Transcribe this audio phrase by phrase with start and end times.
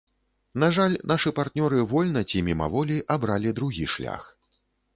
[0.61, 4.23] На жаль, нашы партнёры вольна ці мімаволі абралі другі шлях.